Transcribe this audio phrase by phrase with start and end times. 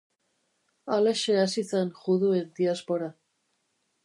[0.95, 3.15] Halaxe hasi zen juduen diaspora.